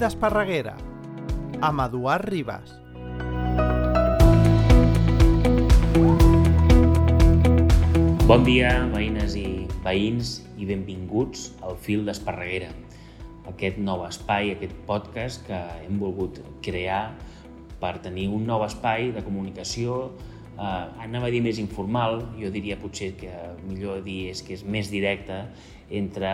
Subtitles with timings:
[0.00, 0.72] d'Esparreguera,
[1.60, 2.70] amb Eduard Ribas.
[8.24, 12.70] Bon dia, veïnes i veïns, i benvinguts al Fil d'Esparreguera,
[13.52, 17.10] aquest nou espai, aquest podcast que hem volgut crear
[17.82, 20.14] per tenir un nou espai de comunicació,
[20.56, 23.34] eh, anava a dir més informal, jo diria potser que
[23.66, 25.42] millor dir és que és més directe
[25.90, 26.32] entre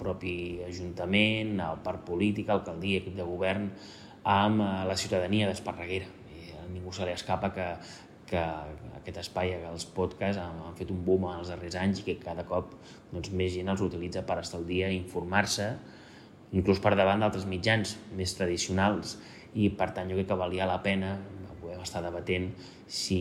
[0.00, 0.34] propi
[0.66, 3.70] Ajuntament, el parc polític, alcaldia, equip de govern,
[4.24, 6.08] amb eh, la ciutadania d'Esparreguera.
[6.60, 7.66] A ningú se li escapa que,
[8.30, 8.42] que
[9.00, 12.18] aquest espai, els podcasts, han, han fet un boom en els darrers anys i que
[12.22, 12.74] cada cop
[13.12, 15.72] doncs, més gent els utilitza per estar al dia i informar-se,
[16.56, 19.18] inclús per davant d'altres mitjans més tradicionals.
[19.54, 21.16] I per tant jo crec que valia la pena,
[21.60, 22.50] podem estar debatent,
[22.90, 23.20] si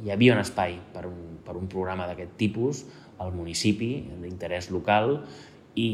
[0.00, 2.84] hi havia un espai per un, per un programa d'aquest tipus
[3.20, 3.90] al municipi,
[4.22, 5.18] d'interès local,
[5.78, 5.88] i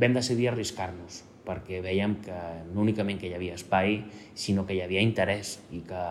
[0.00, 2.36] vam decidir arriscar-nos perquè veiem que
[2.70, 4.02] no únicament que hi havia espai,
[4.38, 6.02] sinó que hi havia interès i que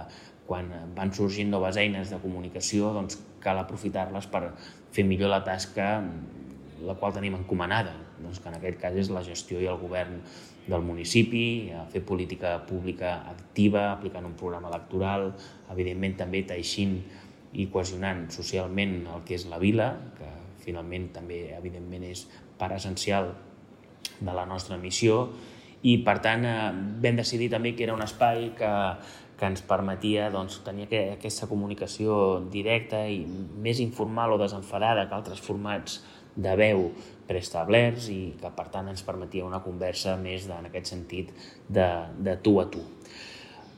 [0.48, 4.50] quan van sorgint noves eines de comunicació, doncs cal aprofitar-les per
[4.92, 6.02] fer millor la tasca
[6.82, 10.20] la qual tenim encomanada, doncs que en aquest cas és la gestió i el govern
[10.68, 15.32] del municipi, fer política pública activa, aplicant un programa electoral,
[15.74, 17.00] evidentment també teixint
[17.54, 20.30] i cohesionant socialment el que és la vila, que
[20.62, 22.28] finalment també evidentment és
[22.62, 23.34] part essencial
[24.22, 25.26] de la nostra missió,
[25.82, 26.46] i per tant
[27.02, 28.72] vam decidir també que era un espai que,
[29.40, 35.42] que ens permetia doncs, tenir aquesta comunicació directa i més informal o desenfadada que altres
[35.42, 35.98] formats
[36.36, 36.86] de veu
[37.28, 41.34] preestablerts i que per tant ens permetia una conversa més en aquest sentit
[41.68, 41.90] de,
[42.22, 42.86] de tu a tu.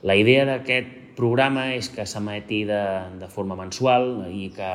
[0.04, 2.84] La idea d'aquest programa és que s'emeti de,
[3.22, 4.72] de forma mensual i que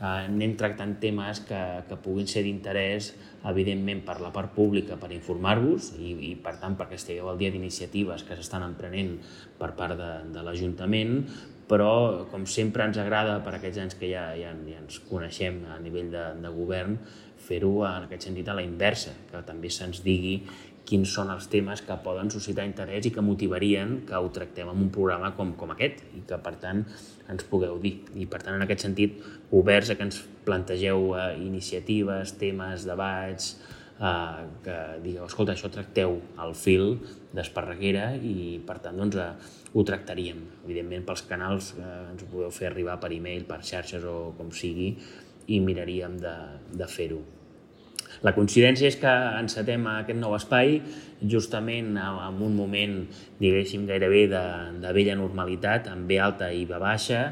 [0.00, 3.12] eh, anem tractant temes que, que puguin ser d'interès
[3.48, 7.52] evidentment per la part pública per informar-vos i, i per tant perquè estigueu al dia
[7.54, 9.16] d'iniciatives que s'estan emprenent
[9.60, 11.22] per part de, de l'Ajuntament
[11.68, 15.76] però com sempre ens agrada per aquests anys que ja, ja, ja ens coneixem a
[15.84, 16.96] nivell de, de govern
[17.48, 20.40] fer-ho en aquest sentit a la inversa, que també se'ns digui
[20.88, 24.84] quins són els temes que poden suscitar interès i que motivarien que ho tractem en
[24.86, 26.84] un programa com, com aquest i que, per tant,
[27.28, 27.98] ens pugueu dir.
[28.16, 29.18] I, per tant, en aquest sentit,
[29.52, 33.52] oberts a que ens plantegeu eh, iniciatives, temes, debats,
[34.00, 36.96] eh, que digueu, escolta, això tracteu al fil
[37.36, 40.44] d'Esparreguera i, per tant, doncs, eh, ho tractaríem.
[40.64, 44.54] Evidentment, pels canals eh, ens ho podeu fer arribar per e-mail, per xarxes o com
[44.56, 44.94] sigui,
[45.48, 46.38] i miraríem de,
[46.76, 47.20] de fer-ho.
[48.26, 50.80] La coincidència és que encetem aquest nou espai
[51.30, 52.98] justament en un moment,
[53.38, 54.42] diguéssim, gairebé de,
[54.82, 57.22] de vella normalitat, amb B alta i B baixa,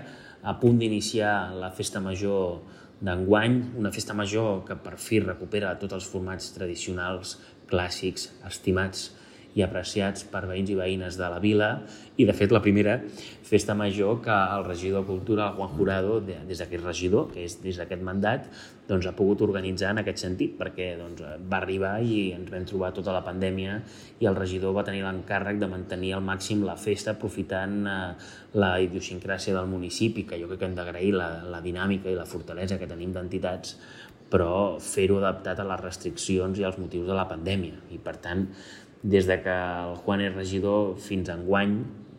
[0.47, 2.60] a punt d'iniciar la festa major
[3.02, 7.36] d'enguany, una festa major que per fi recupera tots els formats tradicionals,
[7.66, 9.10] clàssics, estimats
[9.56, 11.71] i apreciats per veïns i veïnes de la vila
[12.17, 12.99] i, de fet, la primera
[13.47, 17.56] festa major que el regidor de Cultura, el Juan Jurado, des d'aquest regidor, que és
[17.62, 18.50] des d'aquest mandat,
[18.87, 22.93] doncs, ha pogut organitzar en aquest sentit, perquè doncs, va arribar i ens vam trobar
[22.97, 23.81] tota la pandèmia
[24.21, 28.00] i el regidor va tenir l'encàrrec de mantenir al màxim la festa aprofitant eh,
[28.61, 32.28] la idiosincràsia del municipi, que jo crec que hem d'agrair la, la dinàmica i la
[32.28, 33.77] fortalesa que tenim d'entitats,
[34.31, 37.78] però fer-ho adaptat a les restriccions i als motius de la pandèmia.
[37.95, 38.47] I, per tant,
[39.06, 41.77] des de que el Juan és regidor fins a enguany,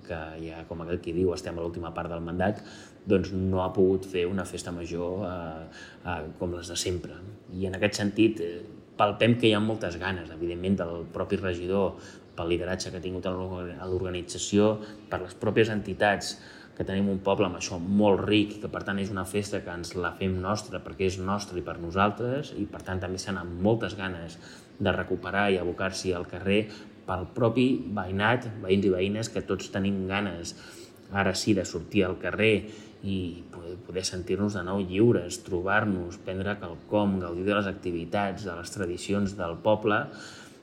[0.07, 2.61] que ja, com aquell qui diu, estem a l'última part del mandat,
[3.07, 5.65] doncs no ha pogut fer una festa major eh,
[6.07, 7.19] eh, com les de sempre.
[7.59, 8.61] I en aquest sentit, eh,
[8.97, 11.97] palpem que hi ha moltes ganes, evidentment, del propi regidor,
[12.37, 14.77] pel lideratge que ha tingut a l'organització,
[15.11, 16.37] per les pròpies entitats,
[16.77, 19.73] que tenim un poble amb això molt ric, que per tant és una festa que
[19.73, 23.39] ens la fem nostra perquè és nostra i per nosaltres, i per tant també s'han
[23.41, 24.37] amb moltes ganes
[24.79, 26.65] de recuperar i abocar-s'hi al carrer
[27.07, 30.53] pel propi veïnat, veïns i veïnes, que tots tenim ganes
[31.15, 32.67] ara sí de sortir al carrer
[33.07, 33.17] i
[33.85, 39.37] poder, sentir-nos de nou lliures, trobar-nos, prendre quelcom, gaudir de les activitats, de les tradicions
[39.37, 40.01] del poble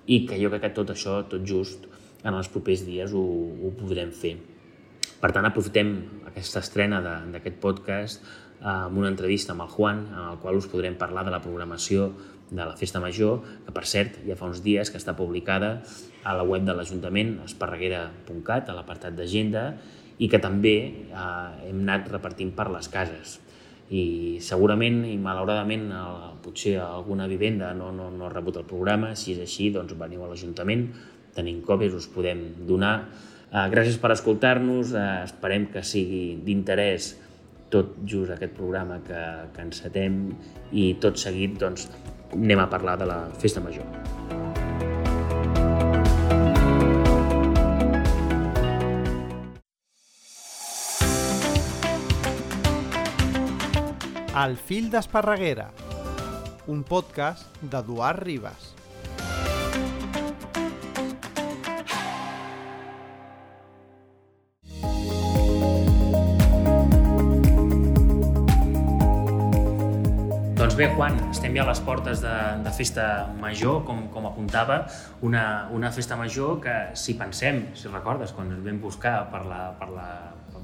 [0.06, 1.87] i que jo crec que tot això, tot just,
[2.25, 4.37] en els propers dies ho, ho podrem fer.
[5.20, 5.94] Per tant, aprofitem
[6.28, 7.00] aquesta estrena
[7.32, 8.25] d'aquest podcast
[8.64, 12.10] amb una entrevista amb el Juan, en el qual us podrem parlar de la programació
[12.50, 15.79] de la Festa Major, que per cert ja fa uns dies que està publicada
[16.25, 19.73] a la web de l'Ajuntament, esparreguera.cat, a l'apartat d'agenda,
[20.19, 20.76] i que també
[21.11, 23.41] eh, hem anat repartint per les cases.
[23.94, 26.05] I segurament i malauradament eh,
[26.44, 30.25] potser alguna vivenda no, no, no ha rebut el programa, si és així doncs veniu
[30.25, 30.88] a l'Ajuntament,
[31.35, 32.96] tenim còpies, us podem donar.
[33.55, 37.12] Uh, gràcies per escoltar-nos, uh, esperem que sigui d'interès
[37.74, 39.20] tot just aquest programa que,
[39.54, 40.20] que encetem
[40.72, 41.88] i tot seguit doncs,
[42.34, 43.86] anem a parlar de la Festa Major.
[54.44, 55.68] El fill d'Esparreguera,
[56.66, 58.73] un podcast d'Eduard Ribas.
[70.74, 72.30] Doncs bé, Juan, estem ja a les portes de,
[72.64, 73.04] de festa
[73.38, 74.80] major, com, com apuntava,
[75.22, 79.60] una, una festa major que, si pensem, si recordes, quan ens vam buscar per la,
[79.78, 80.08] per la,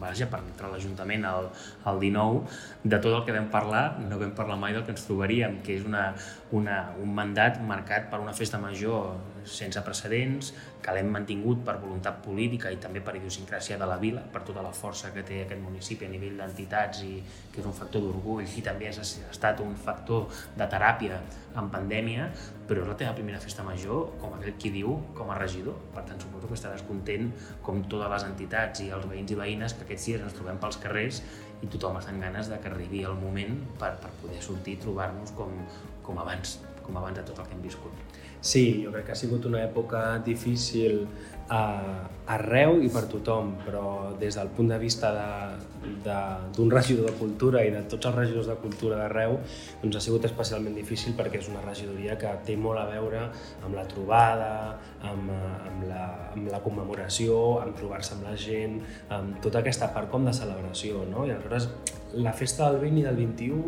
[0.00, 1.46] vaja, per entrar a l'Ajuntament al,
[1.86, 2.40] al 19,
[2.82, 5.76] de tot el que vam parlar, no vam parlar mai del que ens trobaríem, que
[5.78, 6.08] és una,
[6.56, 9.12] una, un mandat marcat per una festa major
[9.44, 14.22] sense precedents, que l'hem mantingut per voluntat política i també per idiosincràsia de la vila,
[14.32, 17.18] per tota la força que té aquest municipi a nivell d'entitats i
[17.52, 21.20] que és un factor d'orgull i també ha estat un factor de teràpia
[21.60, 22.30] en pandèmia,
[22.68, 25.76] però és la teva primera festa major, com aquell qui diu, com a regidor.
[25.94, 27.32] Per tant, suposo que estaràs content,
[27.66, 30.78] com totes les entitats i els veïns i veïnes, que aquests dies ens trobem pels
[30.82, 31.22] carrers
[31.60, 34.82] i tothom està en ganes de que arribi el moment per, per poder sortir i
[34.86, 35.58] trobar-nos com,
[36.06, 36.56] com abans,
[36.90, 38.18] com abans de tot el que hem viscut.
[38.40, 41.04] Sí, jo crec que ha sigut una època difícil
[41.50, 43.84] uh, arreu i per tothom, però
[44.20, 45.10] des del punt de vista
[46.04, 49.38] d'un regidor de cultura i de tots els regidors de cultura d'arreu,
[49.82, 53.24] doncs ha sigut especialment difícil perquè és una regidoria que té molt a veure
[53.64, 54.52] amb la trobada,
[55.02, 56.04] amb, amb, la,
[56.36, 61.02] amb la commemoració, amb trobar-se amb la gent, amb tota aquesta part com de celebració,
[61.10, 61.26] no?
[61.26, 61.70] I aleshores
[62.12, 63.60] la festa del 20 i del 21,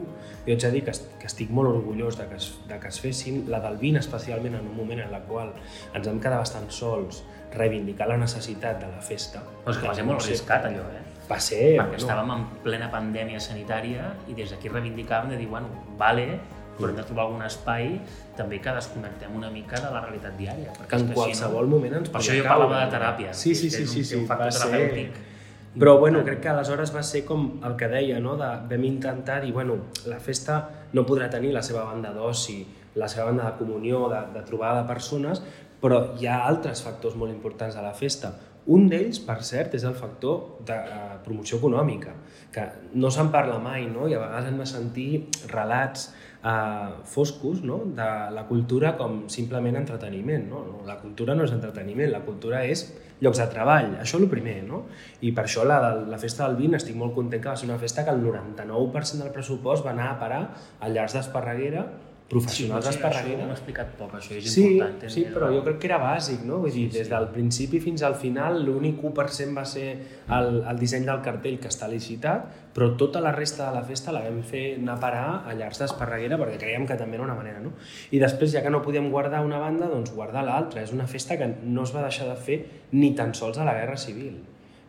[0.46, 2.98] jo haig de dir que, que estic molt orgullós de que, es, de que es
[3.02, 5.52] fessin, la del 20 especialment en un moment en el qual
[5.94, 7.22] ens vam quedar bastant sols,
[8.08, 9.42] la necessitat de la festa.
[9.64, 11.02] Però és que va ser molt arriscat allò, eh?
[11.28, 11.60] Va ser...
[11.78, 12.00] Perquè bueno.
[12.02, 16.40] estàvem en plena pandèmia sanitària i des d'aquí reivindicàvem de dir, bueno, vale,
[16.76, 17.98] però hem de trobar algun espai
[18.36, 20.72] també que desconnectem una mica de la realitat diària.
[20.78, 23.34] Perquè en qualsevol si no, moment ens Per això jo parlava de teràpia.
[23.36, 25.12] Sí, sí, sí, sí, sí, un, factor terapèutic.
[25.20, 25.30] Ser
[25.72, 28.36] però bueno, crec que aleshores va ser com el que deia, no?
[28.36, 30.58] de, vam intentar dir, bueno, la festa
[30.92, 32.58] no podrà tenir la seva banda d'oci,
[33.00, 35.40] la seva banda de comunió, de, de trobada de persones,
[35.82, 38.32] però hi ha altres factors molt importants de la festa.
[38.70, 42.14] Un d'ells, per cert, és el factor de uh, promoció econòmica,
[42.54, 44.06] que no se'n parla mai, no?
[44.06, 45.08] i a vegades hem de sentir
[45.50, 46.12] relats
[46.46, 47.80] uh, foscos no?
[47.96, 48.06] de
[48.36, 50.46] la cultura com simplement entreteniment.
[50.52, 50.62] No?
[50.86, 52.84] La cultura no és entreteniment, la cultura és
[53.22, 54.84] llocs de treball, això és el primer, no?
[55.22, 55.78] I per això la,
[56.10, 59.22] la festa del 20 estic molt content que va ser una festa que el 99%
[59.22, 60.40] del pressupost va anar a parar
[60.80, 61.84] a Llars d'Esparreguera
[62.32, 63.42] professionals sí, d'Esparreguera.
[63.44, 65.12] Això ho explicat poc, això és sí, important.
[65.12, 66.62] Sí, però jo crec que era bàsic, no?
[66.64, 69.86] Vull dir, sí, des del principi fins al final l'únic 1% va ser
[70.38, 74.14] el, el disseny del cartell que està licitat, però tota la resta de la festa
[74.16, 77.36] la vam fer anar a parar a Llars d'Esparreguera perquè creiem que també era una
[77.36, 77.74] manera, no?
[78.10, 80.82] I després, ja que no podíem guardar una banda, doncs guardar l'altra.
[80.82, 82.58] És una festa que no es va deixar de fer
[82.96, 84.40] ni tan sols a la Guerra Civil.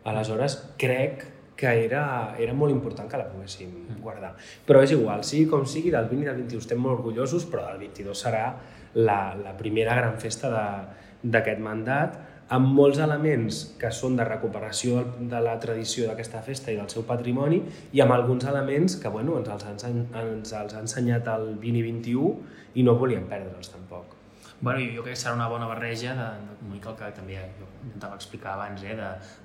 [0.08, 4.02] Aleshores, crec que era, era molt important que la poguéssim mm.
[4.02, 4.34] guardar.
[4.66, 7.68] Però és igual, sigui com sigui, del 20 i del 21 estem molt orgullosos, però
[7.70, 8.44] del 22 serà
[8.94, 10.50] la, la primera gran festa
[11.22, 12.18] d'aquest mandat,
[12.54, 15.00] amb molts elements que són de recuperació
[15.32, 17.62] de la tradició d'aquesta festa i del seu patrimoni
[17.96, 21.80] i amb alguns elements que bueno, ens, els han, ens els ha ensenyat el 20
[21.80, 22.34] i 21
[22.74, 24.13] i no volíem perdre'ls tampoc.
[24.64, 27.66] Bueno, jo crec que serà una bona barreja de, de mica el que també jo
[27.84, 28.94] intentava explicar abans, eh,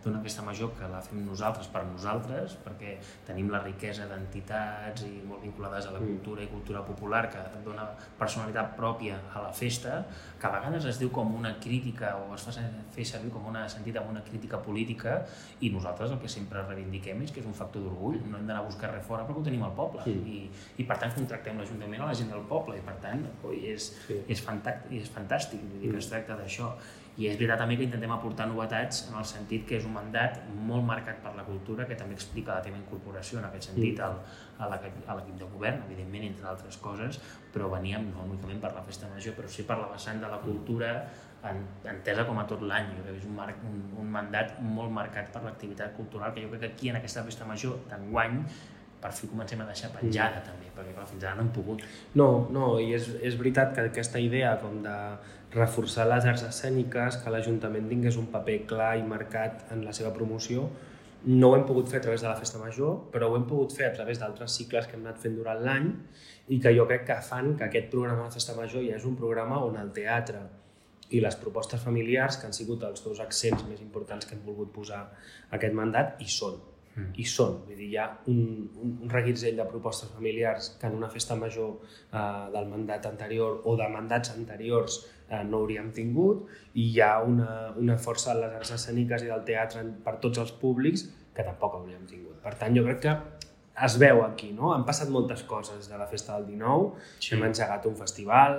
[0.03, 2.93] d'una festa major que la fem nosaltres per nosaltres, perquè
[3.27, 6.13] tenim la riquesa d'entitats i molt vinculades a la mm.
[6.13, 10.05] cultura i cultura popular que dona personalitat pròpia a la festa,
[10.39, 12.55] que a vegades es diu com una crítica o es fa
[12.95, 15.19] fer servir com una sentit amb una crítica política
[15.59, 18.63] i nosaltres el que sempre reivindiquem és que és un factor d'orgull, no hem d'anar
[18.63, 20.15] a buscar res fora perquè ho tenim al poble sí.
[20.15, 20.39] I,
[20.79, 23.91] i per tant contractem l'Ajuntament a la gent del poble i per tant oi, és,
[24.07, 24.21] sí.
[24.31, 26.13] és fantàstic, és fantàstic, vull dir que es mm.
[26.15, 26.71] tracta d'això.
[27.19, 30.37] I és veritat també que intentem aportar novetats en el sentit que és un mandat
[30.55, 34.05] molt marcat per la cultura, que també explica la teva incorporació en aquest sentit mm.
[34.07, 34.77] al,
[35.09, 37.19] a l'equip de govern, evidentment, entre altres coses,
[37.51, 40.39] però veníem no únicament per la festa major, però sí per la vessant de la
[40.45, 40.93] cultura
[41.43, 41.61] en,
[41.91, 42.91] entesa com a tot l'any.
[42.95, 46.43] Jo crec que és un, mar, un, un mandat molt marcat per l'activitat cultural, que
[46.45, 48.43] jo crec que aquí en aquesta festa major d'enguany
[48.99, 50.47] per fi comencem a deixar penjada mm.
[50.49, 51.83] també, perquè clar, fins ara no hem pogut.
[52.19, 54.97] No, no, i és, és veritat que aquesta idea com de
[55.55, 60.13] reforçar les arts escèniques, que l'Ajuntament tingués un paper clar i marcat en la seva
[60.13, 60.67] promoció,
[61.25, 63.73] no ho hem pogut fer a través de la Festa Major, però ho hem pogut
[63.75, 65.89] fer a través d'altres cicles que hem anat fent durant l'any
[66.55, 69.17] i que jo crec que fan que aquest programa de Festa Major ja és un
[69.19, 70.45] programa on el teatre
[71.09, 74.71] i les propostes familiars, que han sigut els dos accents més importants que hem volgut
[74.71, 75.07] posar
[75.57, 76.59] aquest mandat, hi són
[76.99, 77.13] mm.
[77.21, 77.59] i són.
[77.67, 78.41] Vull dir, hi ha un,
[78.83, 82.23] un, un reguitzell de propostes familiars que en una festa major eh,
[82.55, 87.49] del mandat anterior o de mandats anteriors eh, no hauríem tingut i hi ha una,
[87.79, 91.79] una força de les arts escèniques i del teatre per tots els públics que tampoc
[91.79, 92.39] hauríem tingut.
[92.43, 93.15] Per tant, jo crec que
[93.85, 94.73] es veu aquí, no?
[94.73, 96.89] Han passat moltes coses de la festa del 19,
[97.19, 97.31] sí.
[97.35, 98.57] hem engegat un festival,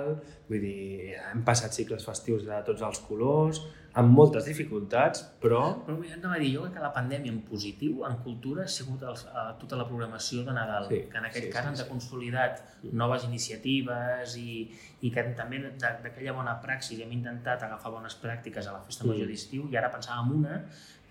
[0.49, 3.61] vull dir, hem passat cicles festius de tots els colors,
[3.99, 5.59] amb moltes dificultats, però...
[5.83, 9.03] Però anava a dir, jo crec que la pandèmia en positiu, en cultura, ha sigut
[9.07, 11.83] els, uh, tota la programació de Nadal, sí, que en aquest sí, cas sí, ens
[11.83, 12.93] ha consolidat sí.
[13.03, 14.61] noves iniciatives i,
[15.03, 19.27] i que també d'aquella bona praxis hem intentat agafar bones pràctiques a la Festa Major
[19.27, 20.61] d'estiu i ara pensàvem una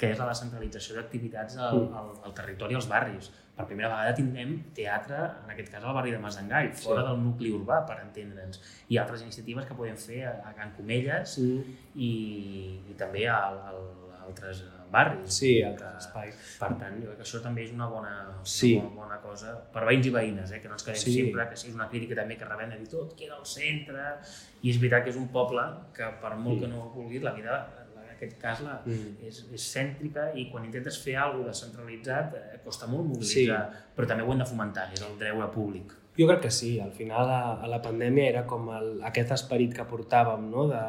[0.00, 3.30] que és la descentralització d'activitats al, al, al territori, als barris.
[3.57, 7.09] Per primera vegada tindrem teatre, en aquest cas al barri de Masdengall, fora sí.
[7.11, 11.37] del nucli urbà, per entendre'ns, i altres iniciatives que podem fer a, a Can Comelles
[11.42, 11.80] mm.
[12.00, 12.12] i,
[12.95, 15.37] i també a, a, a altres barris.
[15.37, 16.38] Sí, altres espais.
[16.61, 18.73] Per tant, jo crec que això també és una bona, sí.
[18.78, 20.61] una bona, bona cosa per veïns i veïnes, eh?
[20.62, 21.14] que no ens quedem sí.
[21.19, 24.09] sempre, que sí, és una crítica també que rebem de dir tot queda al centre,
[24.62, 25.66] i és veritat que és un poble
[25.97, 26.64] que per molt sí.
[26.64, 27.61] que no ho vulgui, la vida
[28.21, 29.25] aquest cas la, mm.
[29.29, 33.87] és, és cèntrica i quan intentes fer alguna cosa descentralitzat eh, costa molt mobilitzar, sí.
[33.97, 35.97] però també ho hem de fomentar, és el dreure públic.
[36.19, 39.73] Jo crec que sí, al final a, a la pandèmia era com el, aquest esperit
[39.77, 40.67] que portàvem, no?
[40.69, 40.83] de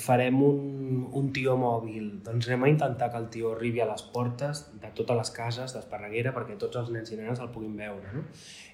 [0.00, 4.02] farem un, un tio mòbil, doncs anem a intentar que el tio arribi a les
[4.14, 8.12] portes de totes les cases d'Esparreguera perquè tots els nens i nenes el puguin veure.
[8.14, 8.24] No?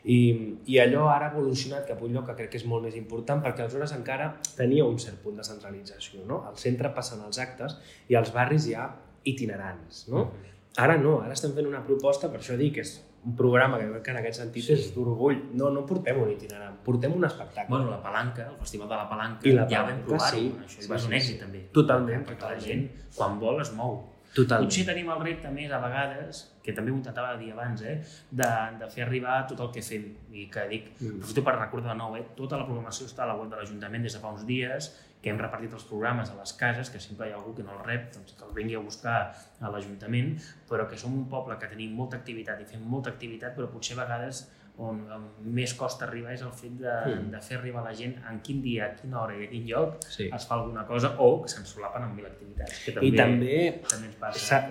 [0.05, 0.19] I,
[0.67, 2.99] I allò ara ha evolucionat cap a un lloc que crec que és molt més
[2.99, 6.27] important perquè aleshores encara tenia un cert punt de centralització.
[6.29, 6.43] No?
[6.49, 7.79] Al centre passen els actes
[8.11, 8.91] i als barris hi ha
[9.29, 10.07] itinerants.
[10.09, 10.25] No?
[10.25, 10.59] Mm-hmm.
[10.83, 13.87] Ara no, ara estem fent una proposta, per això dic que és un programa que
[13.87, 14.73] crec que en aquest sentit sí.
[14.75, 15.43] és d'orgull.
[15.59, 17.69] No, no portem un itinerant, portem un espectacle.
[17.71, 20.49] Bueno, la Palanca, el Festival de la Palanca, I la ja vam provar-ho, sí.
[20.65, 21.43] això sí, va ser un èxit sí.
[21.45, 21.67] també.
[21.77, 22.25] Totalment.
[22.27, 22.65] Perquè totalment.
[22.65, 24.01] la gent, quan vol, es mou.
[24.33, 24.71] Totalment.
[24.71, 27.99] Potser tenim el repte més a vegades, que també ho intentava dir abans, eh,
[28.31, 28.51] de,
[28.81, 30.09] de fer arribar tot el que fem.
[30.33, 31.19] I que dic, mm.
[31.21, 34.09] aprofito per recordar de nou, eh, tota la programació està a la web de l'Ajuntament
[34.09, 34.91] des de fa uns dies,
[35.23, 37.77] que hem repartit els programes a les cases, que sempre hi ha algú que no
[37.77, 39.19] el rep, doncs que el vingui a buscar
[39.61, 40.35] a l'Ajuntament,
[40.69, 43.95] però que som un poble que tenim molta activitat i fem molta activitat, però potser
[43.97, 44.49] a vegades
[44.83, 47.29] on, on més costa arribar és el fet de, mm.
[47.35, 50.07] de fer arribar la gent en quin dia, a quina hora i a quin lloc
[50.09, 50.27] sí.
[50.33, 52.81] es fa alguna cosa o que se'n solapen amb mil activitats.
[52.87, 53.59] Que també, I també,
[53.91, 54.63] també ens passa.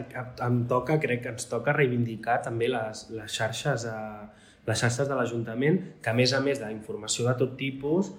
[0.47, 4.01] em toca, crec que ens toca reivindicar també les, les xarxes a,
[4.67, 8.11] les xarxes de l'Ajuntament, que a més a més d'informació de tot tipus,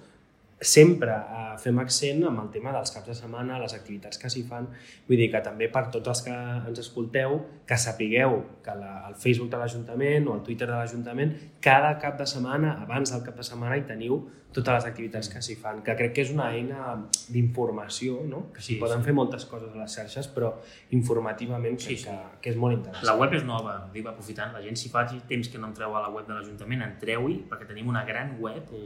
[0.59, 4.43] sempre eh, fem accent amb el tema dels caps de setmana, les activitats que s'hi
[4.47, 4.69] fan.
[5.07, 6.35] Vull dir que també per tots els que
[6.69, 11.35] ens escolteu, que sapigueu que la, el Facebook de l'Ajuntament o el Twitter de l'Ajuntament,
[11.63, 14.21] cada cap de setmana, abans del cap de setmana, hi teniu
[14.53, 16.93] totes les activitats que s'hi fan, que crec que és una eina
[17.33, 18.45] d'informació, no?
[18.53, 19.07] que s'hi sí, poden sí.
[19.09, 20.51] fer moltes coses a les xarxes, però
[20.95, 22.05] informativament sí, sí.
[22.05, 23.09] Que, que és molt interessant.
[23.09, 26.03] La web és nova, dic, aprofitant, la gent si fa temps que no entreu a
[26.05, 28.85] la web de l'Ajuntament, entreu-hi, perquè tenim una gran web uh,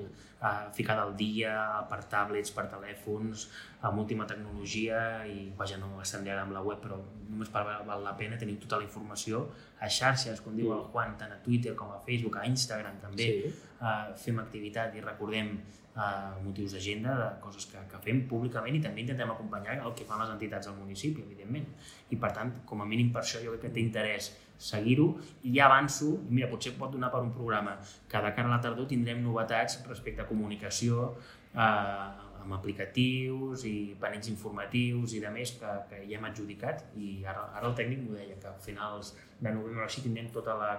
[0.78, 1.58] ficada al dia,
[1.90, 3.48] per tablets, per telèfons,
[3.88, 8.16] amb última tecnologia i, vaja, no estendré amb la web, però només per val la
[8.18, 9.46] pena tenir tota la informació
[9.80, 10.94] a xarxes, com diu el mm.
[10.94, 13.52] Juan, tant a Twitter com a Facebook, a Instagram també, sí.
[13.82, 15.54] uh, fem activitat i recordem
[15.98, 20.08] uh, motius d'agenda, de coses que, que fem públicament i també intentem acompanyar el que
[20.10, 21.70] fan les entitats del municipi, evidentment.
[22.10, 25.12] I per tant, com a mínim per això jo crec que té interès seguir-ho
[25.46, 27.78] i ja avanço, mira, potser pot donar per un programa
[28.10, 31.14] que de cara a la tardor tindrem novetats respecte a comunicació,
[31.58, 37.18] eh, amb aplicatius i panells informatius i de més que, que ja hem adjudicat i
[37.28, 40.72] ara, ara el tècnic m'ho deia, que a finals de novembre així tindrem tota la,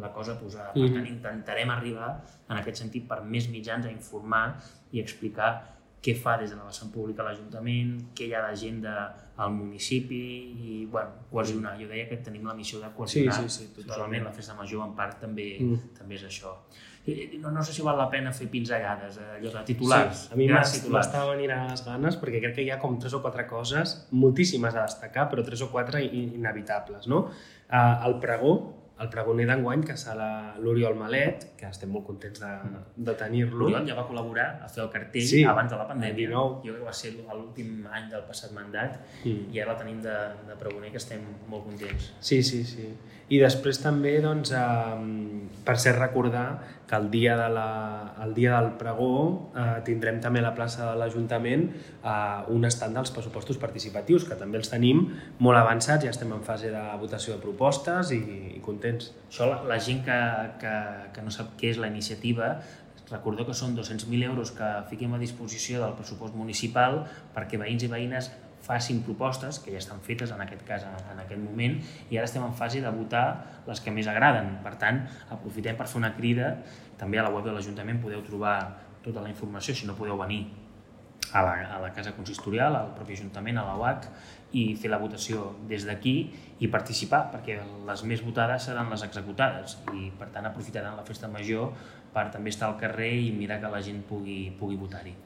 [0.00, 0.72] la cosa posada.
[0.72, 1.12] Per tant, mm-hmm.
[1.14, 2.10] intentarem arribar
[2.48, 4.48] en aquest sentit per més mitjans a informar
[4.92, 5.52] i explicar
[6.04, 8.94] què fa des de la vessant pública l'Ajuntament, què hi ha d'agenda
[9.40, 10.18] al municipi
[10.66, 11.78] i bueno, cohesionar.
[11.78, 14.26] Jo deia que tenim la missió de cohesionar sí, sí, sí, totalment.
[14.26, 15.94] La festa major en part també, mm.
[15.96, 16.58] també és això
[17.38, 20.22] no, no sé si val la pena fer pinzellades, eh, allò de titulars.
[20.26, 23.16] Sí, a mi m'estava venint a les ganes perquè crec que hi ha com tres
[23.16, 27.10] o quatre coses, moltíssimes a destacar, però tres o quatre inevitables.
[27.12, 27.26] No?
[27.68, 28.54] Uh, el pregó,
[29.02, 32.52] el pregoner d'enguany, que serà l'Oriol Malet, que estem molt contents de,
[33.08, 33.64] de tenir-lo.
[33.66, 36.30] L'Oriol ja va col·laborar a fer el cartell sí, abans de la pandèmia.
[36.30, 36.60] 19.
[36.64, 39.50] Jo crec que va ser l'últim any del passat mandat mm.
[39.52, 40.14] i ara la tenim de,
[40.48, 42.14] de pregoner, que estem molt contents.
[42.20, 42.88] Sí, sí, sí.
[43.32, 46.46] I després també, doncs, eh, per ser recordar
[46.84, 47.68] que el dia, de la,
[48.22, 52.92] el dia del pregó eh, tindrem també a la plaça de l'Ajuntament eh, un estant
[52.92, 55.06] dels pressupostos participatius, que també els tenim
[55.40, 58.20] molt avançats, ja estem en fase de votació de propostes i,
[58.58, 59.14] i contents.
[59.30, 60.20] Això, la, la gent que,
[60.60, 60.74] que,
[61.16, 62.58] que no sap què és la iniciativa,
[63.10, 67.02] recordeu que són 200.000 euros que fiquem a disposició del pressupost municipal
[67.34, 68.30] perquè veïns i veïnes
[68.64, 71.76] facin propostes, que ja estan fetes en aquest cas en aquest moment,
[72.10, 73.26] i ara estem en fase de votar
[73.68, 74.56] les que més agraden.
[74.64, 75.04] Per tant,
[75.36, 76.54] aprofitem per fer una crida,
[77.00, 78.58] també a la web de l'Ajuntament podeu trobar
[79.04, 80.46] tota la informació, si no podeu venir
[81.32, 84.08] a la, a la Casa Consistorial, al propi Ajuntament, a la UAC,
[84.54, 86.14] i fer la votació des d'aquí
[86.62, 91.28] i participar, perquè les més votades seran les executades i per tant aprofitaran la festa
[91.28, 91.74] major
[92.14, 95.16] per també estar al carrer i mirar que la gent pugui, pugui votar-hi.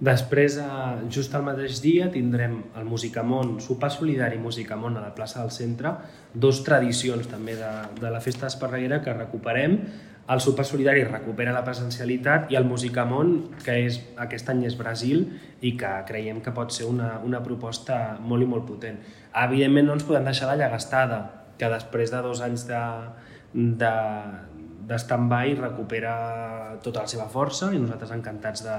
[0.00, 5.40] Després, eh, just al mateix dia, tindrem el Musicamont, sopar solidari Musicamont a la plaça
[5.40, 5.92] del centre,
[6.34, 7.70] dos tradicions també de,
[8.00, 9.78] de la festa d'Esparreguera que recuperem.
[10.24, 15.28] El sopar solidari recupera la presencialitat i el Musicamont, que és, aquest any és Brasil
[15.60, 18.98] i que creiem que pot ser una, una proposta molt i molt potent.
[19.44, 21.20] Evidentment no ens podem deixar la llagastada,
[21.58, 22.82] que després de dos anys de,
[23.54, 23.94] de,
[24.88, 26.14] de stand-by recupera
[26.82, 28.78] tota la seva força i nosaltres encantats de,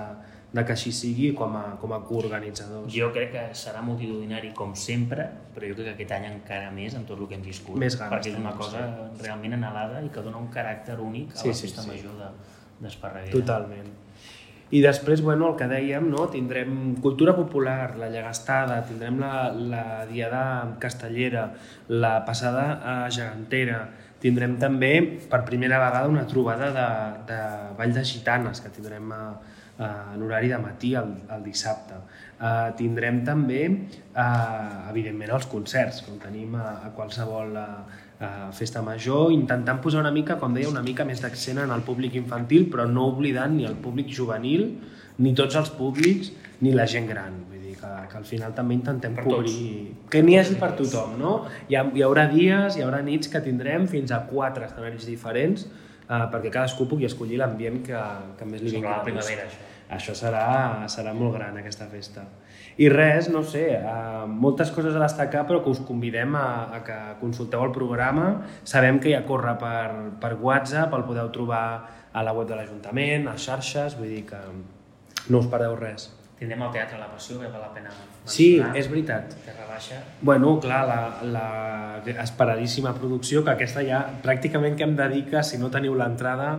[0.55, 2.87] de que així sigui com a, com a coorganitzadors.
[2.95, 6.95] Jo crec que serà multitudinari com sempre, però jo crec que aquest any encara més
[6.95, 7.75] amb tot el que hem viscut.
[7.81, 8.85] Més ganes perquè és una cosa
[9.19, 11.91] realment anhelada i que dona un caràcter únic a Sí, la sí, festa sí.
[11.91, 12.31] major de-
[12.85, 13.31] d'Esparreguera.
[13.35, 13.91] Totalment.
[14.75, 16.23] I després, bueno, el que dèiem, no?
[16.33, 20.41] tindrem cultura popular, la llagastada, tindrem la, la diada
[20.81, 21.51] castellera,
[21.87, 22.63] la passada
[23.05, 23.83] a gegantera,
[24.19, 24.95] tindrem també
[25.29, 26.87] per primera vegada una trobada de,
[27.29, 27.39] de
[27.77, 29.21] Vall de Gitanes que tindrem a,
[29.79, 31.97] en horari de matí el, el dissabte.
[32.35, 33.61] Uh, tindrem també,
[34.11, 37.65] uh, evidentment, els concerts, com tenim a, a qualsevol uh,
[38.19, 41.83] uh, festa major, intentant posar una mica, com deia, una mica més d'accent en el
[41.87, 44.67] públic infantil, però no oblidant ni el públic juvenil,
[45.19, 47.39] ni tots els públics, ni la gent gran.
[47.49, 49.95] Vull dir que, que al final també intentem Per cobrir...
[50.11, 51.37] Que n'hi hagi per tothom, no?
[51.69, 55.67] Hi, ha, hi haurà dies, hi haurà nits que tindrem fins a quatre escenaris diferents
[56.09, 58.01] uh, perquè cadascú pugui escollir l'ambient que,
[58.39, 59.29] que més li Sobre vingui la de gust.
[59.29, 59.71] primavera, això.
[59.95, 60.45] Això serà,
[60.89, 62.23] serà molt gran, aquesta festa.
[62.81, 66.81] I res, no sé, uh, moltes coses a destacar, però que us convidem a, a
[66.83, 68.25] que consulteu el programa.
[68.63, 71.65] Sabem que ja corre per, per WhatsApp, el podeu trobar
[72.11, 74.41] a la web de l'Ajuntament, a xarxes, vull dir que
[75.29, 76.09] no us perdeu res.
[76.39, 77.89] Tindrem el Teatre La Passió, que val la pena
[78.25, 78.77] Sí, mencionar.
[78.77, 79.35] és veritat.
[79.45, 80.01] Terra Baixa.
[80.21, 85.69] Bueno, clar, la, la esperadíssima producció, que aquesta ja pràcticament que em dedica, si no
[85.71, 86.49] teniu l'entrada,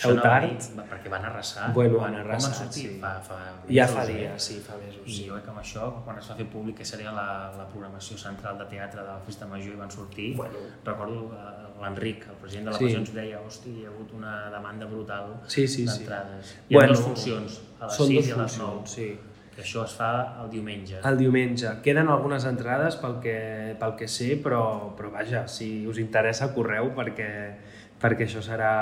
[0.00, 0.48] Això no va tard.
[0.48, 1.72] dir, perquè van arrasar.
[1.74, 2.82] Bueno, arrasat, sortir?
[2.94, 2.98] sí.
[3.00, 3.36] Fa, fa
[3.68, 4.14] Ja mesos, fa eh?
[4.14, 5.02] dies, sí, fa mesos.
[5.06, 5.26] I Sí.
[5.28, 8.16] jo crec que amb això, quan es va fer públic que seria la, la programació
[8.18, 10.58] central de teatre de la Festa Major i van sortir, Bueno.
[10.84, 12.84] recordo eh, l'Enric, el president de la Sí.
[12.84, 15.98] Passió, ens deia hòstia, hi ha hagut una demanda brutal Sí, sí, sí.
[15.98, 16.56] d'entrades.
[16.68, 18.90] Hi ha Bueno, dues funcions, a les Són 6 dues i a les 9, funcions,
[18.90, 19.18] sí.
[19.56, 21.00] que això es fa el diumenge.
[21.04, 21.68] El diumenge.
[21.82, 26.94] Queden algunes entrades pel que, pel que sé, però, però vaja, si us interessa, correu
[26.94, 27.56] perquè,
[28.00, 28.74] perquè això serà,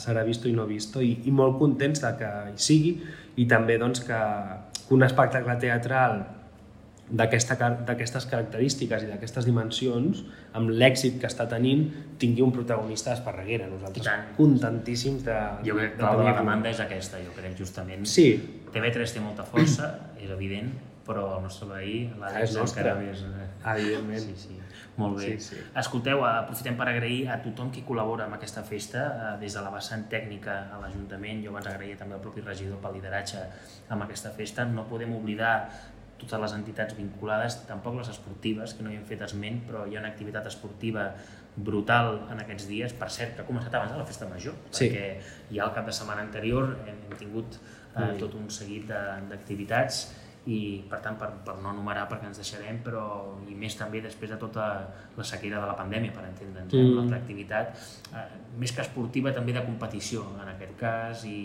[0.00, 2.92] serà visto i no visto i, i molt contents de que hi sigui
[3.40, 4.20] i també doncs, que,
[4.86, 6.22] que un espectacle teatral
[7.12, 10.22] d'aquestes característiques i d'aquestes dimensions,
[10.56, 11.84] amb l'èxit que està tenint,
[12.22, 13.66] tingui un protagonista d'Esparreguera.
[13.68, 14.30] Nosaltres tant.
[14.38, 18.06] contentíssims de, Jo crec que de la, demanda és aquesta, jo crec, justament.
[18.08, 18.30] Sí,
[18.72, 20.72] TV3 té molta força, és evident,
[21.04, 23.26] però el nostre veí, l'Àlex, encara més...
[23.28, 24.24] eh, evidentment.
[24.24, 24.61] Sí, sí.
[24.96, 25.38] Molt bé.
[25.38, 25.60] Sí, sí.
[25.80, 29.70] Escolteu, aprofitem per agrair a tothom qui col·labora amb aquesta festa, eh, des de la
[29.72, 33.40] vessant tècnica a l'Ajuntament, jo abans agraïa també al propi regidor pel lideratge
[33.88, 34.64] amb aquesta festa.
[34.68, 35.70] No podem oblidar
[36.18, 39.96] totes les entitats vinculades, tampoc les esportives, que no hi hem fet esment, però hi
[39.96, 41.08] ha una activitat esportiva
[41.56, 44.86] brutal en aquests dies, per cert, que ha començat abans de la festa major, Sí.
[44.88, 47.58] perquè ja el cap de setmana anterior hem, hem tingut
[47.96, 48.86] eh, tot un seguit
[49.28, 50.14] d'activitats
[50.50, 53.04] i per tant per, per no enumerar perquè ens deixarem però
[53.46, 54.64] i més també després de tota
[55.14, 56.80] la sequera de la pandèmia per entendre'ns, mm.
[56.80, 56.96] Mm.
[56.96, 58.26] una altra activitat eh,
[58.58, 61.38] més que esportiva també de competició en aquest cas i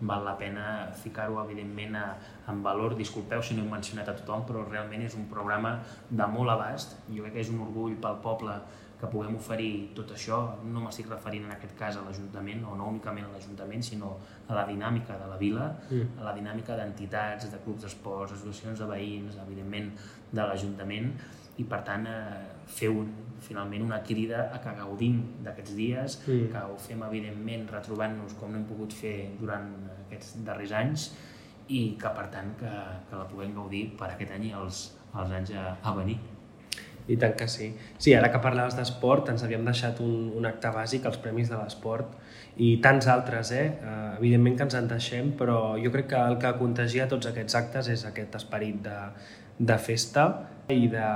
[0.00, 2.04] val la pena ficar-ho evidentment a,
[2.48, 5.76] en valor, disculpeu si no he mencionat a tothom però realment és un programa
[6.08, 8.56] de molt abast, jo crec que és un orgull pel poble
[9.00, 12.88] que puguem oferir tot això, no m'estic referint en aquest cas a l'Ajuntament, o no
[12.92, 14.10] únicament a l'Ajuntament, sinó
[14.48, 16.18] a la dinàmica de la vila, Mm.
[16.20, 19.90] a la dinàmica d'entitats, de clubs d'esports, associacions de veïns, evidentment
[20.32, 21.12] de l'Ajuntament,
[21.58, 23.08] i per tant eh, fer un,
[23.40, 26.52] finalment una crida a que gaudim d'aquests dies, Mm.
[26.52, 29.70] que ho fem evidentment retrobant-nos com no hem pogut fer durant
[30.06, 31.10] aquests darrers anys
[31.68, 32.70] i que per tant que,
[33.08, 36.18] que la puguem gaudir per aquest any i els, els anys a, a venir.
[37.08, 37.70] I tant que sí.
[37.98, 41.58] Sí, ara que parlaves d'esport, ens havíem deixat un, un acte bàsic, els Premis de
[41.58, 42.12] l'Esport,
[42.60, 43.66] i tants altres, eh?
[43.80, 47.56] Uh, evidentment que ens en deixem, però jo crec que el que contagia tots aquests
[47.62, 48.98] actes és aquest esperit de,
[49.58, 50.26] de festa
[50.70, 51.10] i de,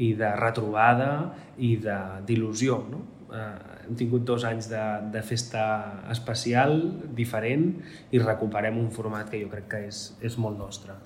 [0.00, 1.10] i de retrobada
[1.58, 3.04] i d'il·lusió, no?
[3.30, 4.82] Uh, hem tingut dos anys de,
[5.14, 5.62] de festa
[6.10, 6.80] especial,
[7.14, 7.68] diferent,
[8.10, 10.96] i recuperem un format que jo crec que és, és molt nostre.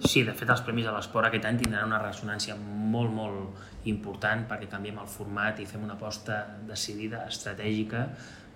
[0.00, 4.46] Sí, de fet els Premis de l'Esport aquest any tindran una ressonància molt, molt important
[4.48, 8.06] perquè canviem el format i fem una aposta decidida, estratègica.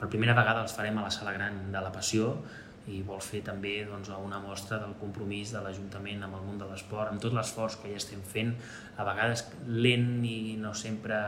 [0.00, 2.32] Per primera vegada els farem a la Sala Gran de la Passió
[2.92, 6.68] i vol fer també doncs, una mostra del compromís de l'Ajuntament amb el món de
[6.68, 8.52] l'esport, amb tot l'esforç que ja estem fent,
[8.96, 11.20] a vegades lent i no sempre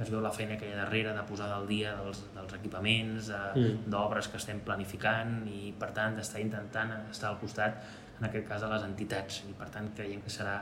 [0.00, 3.28] es veu la feina que hi ha darrere de posar al dia dels, dels equipaments,
[3.30, 3.84] mm.
[3.92, 7.84] d'obres que estem planificant i per tant d'estar intentant estar al costat
[8.18, 9.42] en aquest cas a les entitats.
[9.50, 10.58] I per tant creiem que serà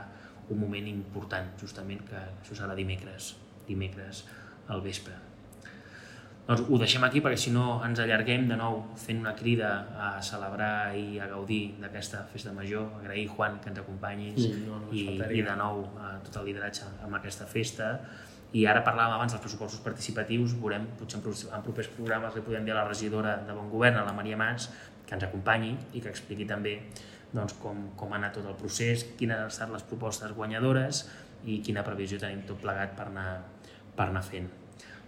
[0.49, 3.33] un moment important justament que això serà dimecres
[3.67, 4.25] dimecres
[4.67, 5.15] al vespre.
[6.43, 10.09] Doncs ho deixem aquí perquè si no ens allarguem de nou fent una crida a
[10.27, 12.89] celebrar i a gaudir d'aquesta festa major.
[12.99, 15.05] Agrair Juan que ens acompanyis mm, no, no, i,
[15.39, 17.93] i de nou a tot el lideratge amb aquesta festa.
[18.53, 22.75] I ara parlàvem abans dels pressupostos participatius, veurem, potser en propers programes li podem dir
[22.75, 24.67] a la regidora de Bon Govern, a la Maria Mas,
[25.07, 26.75] que ens acompanyi i que expliqui també
[27.33, 31.03] doncs, com, com ha anat tot el procés, quines han estat les propostes guanyadores
[31.49, 33.29] i quina previsió tenim tot plegat per anar,
[33.97, 34.49] per anar fent.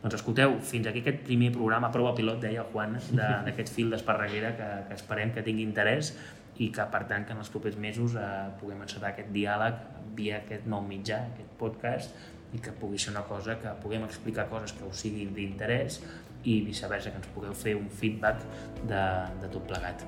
[0.02, 2.98] Doncs escolteu, fins aquí aquest primer programa, prova pilot, deia Juan,
[3.48, 6.14] d'aquest fil d'esparreguera que, que esperem que tingui interès
[6.62, 8.28] i que per tant que en els propers mesos eh,
[8.62, 9.82] puguem encetar aquest diàleg
[10.16, 12.16] via aquest nou mitjà, aquest podcast
[12.56, 16.00] i que pugui ser una cosa que puguem explicar coses que us siguin d'interès
[16.46, 18.44] i viceversa, que ens pugueu fer un feedback
[18.90, 19.04] de,
[19.42, 20.06] de tot plegat.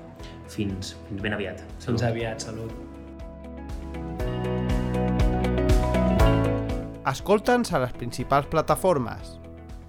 [0.48, 1.62] Fins, fins ben aviat.
[1.78, 1.98] Salut.
[1.98, 2.72] Fins aviat, salut.
[7.08, 9.38] Escolta'ns a les principals plataformes.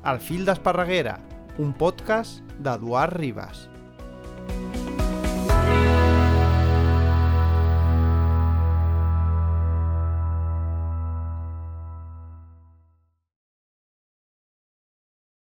[0.07, 1.17] El fil d'Esparreguera,
[1.59, 3.67] un podcast d'Eduard Ribas.